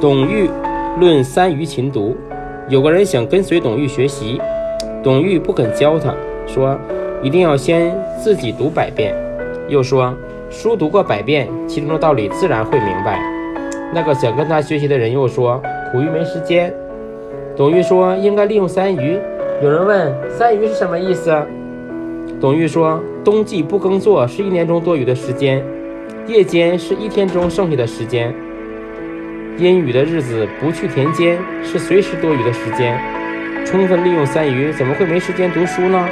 [0.00, 0.48] 董玉
[1.00, 2.16] 论三余勤读，
[2.68, 4.40] 有个人想跟随董玉学习，
[5.02, 6.14] 董玉不肯教他，
[6.46, 6.78] 说
[7.20, 9.12] 一定要先自己读百遍，
[9.66, 10.14] 又说
[10.50, 13.20] 书读过百遍，其中的道理自然会明白。
[13.92, 16.72] 那个想跟他学习的人又说苦于没时间。
[17.56, 19.18] 董玉说应该利用三余。
[19.60, 21.36] 有人问三余是什么意思？
[22.40, 25.60] 董玉说冬季不耕作是一年中多余的时间，
[26.28, 28.32] 夜间是一天中剩下的时间。
[29.58, 32.96] 阴雨的日子不去田间是随时多余的时间，
[33.66, 36.08] 充分利用三余，怎么会没时间读书呢？